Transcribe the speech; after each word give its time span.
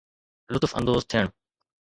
لطف 0.53 0.71
اندوز 0.77 1.03
ٿيڻ 1.11 1.25